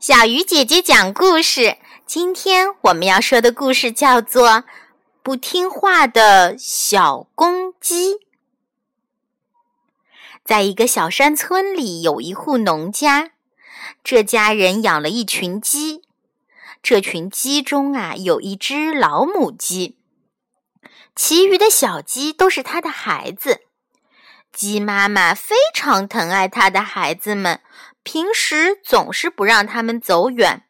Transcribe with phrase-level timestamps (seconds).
[0.00, 1.76] 小鱼姐姐讲故事。
[2.06, 4.48] 今天我们要说的故事叫做
[5.24, 8.14] 《不听话的小公鸡》。
[10.44, 13.32] 在一个小山村里，有一户农家，
[14.04, 16.02] 这家人养了一群鸡。
[16.80, 19.96] 这群鸡中啊，有一只老母鸡，
[21.16, 23.62] 其余的小鸡都是它的孩子。
[24.52, 27.60] 鸡妈妈非常疼爱它的孩子们。
[28.02, 30.64] 平时总是不让他们走远，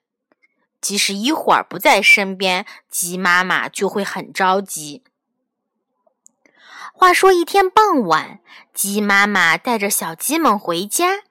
[0.81, 5.05] 即使一会儿不在身边，鸡妈妈就会很着急。
[6.93, 8.41] 话说一天傍晚，
[8.75, 11.23] 鸡妈妈带着小鸡们回家，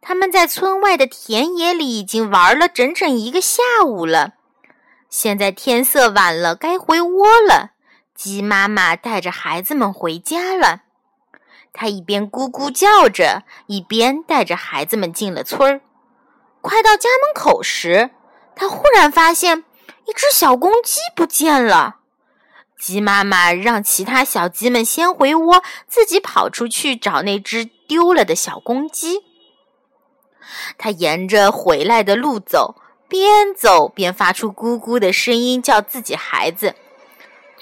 [0.00, 4.34] 他们在村外的田野里已经玩了整整一个下午了。
[5.08, 7.72] 现在天色晚了，该回窝了。
[8.14, 10.82] 鸡妈妈带着孩子们回家了。
[11.72, 15.80] 他一边咕咕叫着，一边带着孩子们进了村儿。
[16.60, 18.10] 快到家门口时，
[18.54, 19.64] 他忽然发现
[20.06, 21.96] 一只小公鸡不见了。
[22.78, 29.24] 鸡妈妈让其他小鸡们先回窝，自己跑出去找那只丢了的小公鸡。
[30.76, 32.74] 他沿着回来的路走，
[33.08, 36.74] 边走边发出咕咕的声音，叫自己孩子。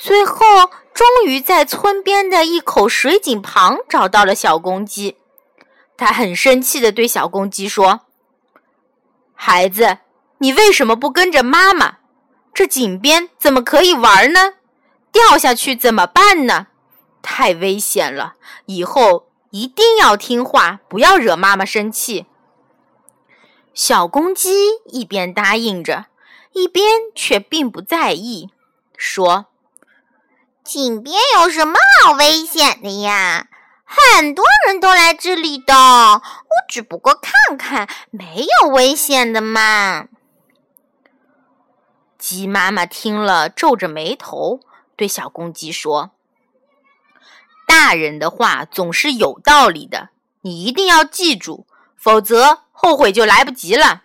[0.02, 5.18] 最后，终于在村边的一口水井旁找到了小公鸡。
[5.94, 8.00] 他很生气地对小公鸡说
[9.36, 9.98] ：“孩子，
[10.38, 11.98] 你为什么不跟着妈妈？
[12.54, 14.54] 这井边怎么可以玩呢？
[15.12, 16.68] 掉下去怎么办呢？
[17.20, 18.36] 太危险了！
[18.64, 22.24] 以后一定要听话，不要惹妈妈生气。”
[23.74, 26.06] 小公鸡一边答应着，
[26.54, 28.48] 一边却并不在意，
[28.96, 29.48] 说。
[30.72, 33.48] 井边有什么好危险的呀？
[33.84, 36.22] 很多人都来这里的，我
[36.68, 40.06] 只不过看看，没有危险的嘛。
[42.16, 44.60] 鸡妈妈听了，皱着眉头
[44.94, 46.12] 对小公鸡说
[47.66, 50.10] ：“大人的话总是有道理的，
[50.42, 51.66] 你一定要记住，
[51.96, 54.04] 否则后悔就来不及了。”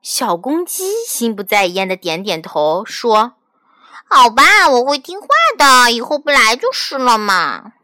[0.00, 3.34] 小公鸡心不在焉的点点头说。
[4.12, 7.74] 好吧，我会听话的，以后不来就是了嘛。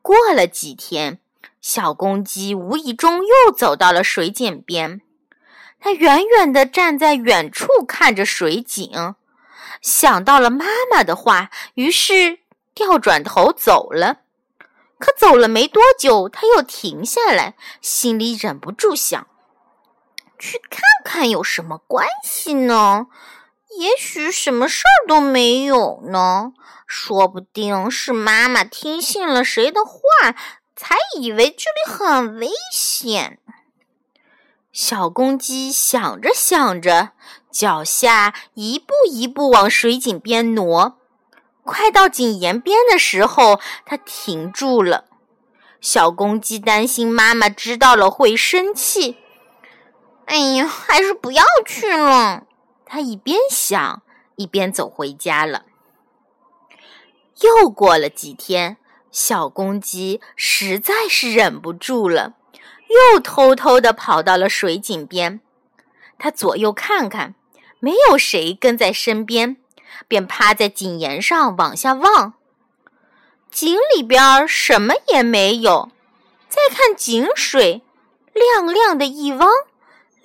[0.00, 1.20] 过了几天，
[1.60, 5.02] 小公鸡无意中又走到了水井边，
[5.78, 9.14] 它远远地站在远处看着水井，
[9.82, 12.38] 想到了妈妈的话，于是
[12.72, 14.20] 掉转头走了。
[14.98, 19.26] 可走了没多久，它又停下来，心里忍不住想：
[20.38, 23.08] 去看看有什么关系呢？
[23.78, 26.52] 也许什么事儿都没有呢，
[26.86, 30.34] 说不定是妈妈听信了谁的话，
[30.76, 33.38] 才以为这里很危险。
[34.72, 37.10] 小公鸡想着想着，
[37.50, 40.98] 脚下一步一步往水井边挪。
[41.62, 45.04] 快到井沿边的时候，它停住了。
[45.80, 49.16] 小公鸡担心妈妈知道了会生气，
[50.26, 52.44] 哎呀，还是不要去了。
[52.94, 54.02] 他一边想，
[54.36, 55.64] 一边走回家了。
[57.40, 58.76] 又过了几天，
[59.10, 62.34] 小公鸡实在是忍不住了，
[63.12, 65.40] 又偷偷地跑到了水井边。
[66.20, 67.34] 他左右看看，
[67.80, 69.56] 没有谁跟在身边，
[70.06, 72.34] 便趴在井沿上往下望。
[73.50, 75.90] 井里边什么也没有。
[76.48, 77.82] 再看井水，
[78.32, 79.50] 亮亮的一汪，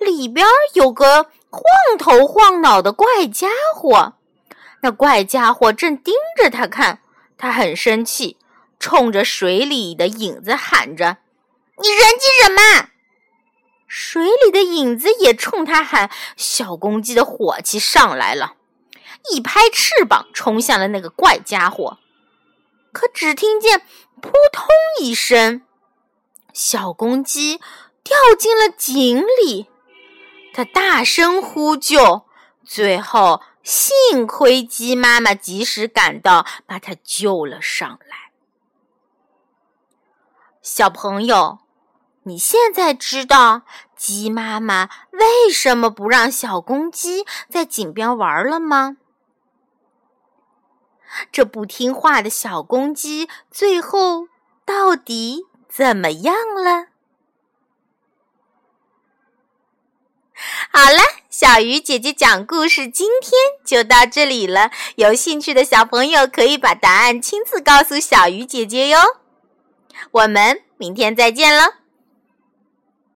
[0.00, 0.44] 里边
[0.74, 1.30] 有个。
[1.52, 4.12] 晃头晃脑的怪家伙，
[4.82, 7.00] 那怪家伙正盯着他看，
[7.36, 8.36] 他很生气，
[8.78, 11.16] 冲着水里的影子喊着
[11.82, 12.90] ：“你人机人嘛！”
[13.88, 16.08] 水里的影子也冲他喊。
[16.36, 18.54] 小公鸡的火气上来了，
[19.32, 21.98] 一拍翅膀冲向了那个怪家伙。
[22.92, 23.80] 可只听见
[24.22, 24.68] “扑通”
[25.02, 25.62] 一声，
[26.52, 27.58] 小公鸡
[28.04, 29.66] 掉进了井里。
[30.52, 32.26] 他大声呼救，
[32.64, 38.32] 最后幸亏鸡妈妈及时赶到，把他救了上来。
[40.62, 41.60] 小朋友，
[42.24, 43.62] 你现在知道
[43.96, 48.96] 鸡妈妈为什么不让小公鸡在井边玩了吗？
[51.32, 54.28] 这不听话的小公鸡最后
[54.64, 56.88] 到底怎么样了？
[60.72, 63.32] 好了，小鱼姐姐讲故事，今天
[63.64, 64.70] 就到这里了。
[64.94, 68.98] 有兴趣的小朋友可以把答案亲自告诉小鱼姐姐哟。
[70.12, 71.79] 我们明天再见了。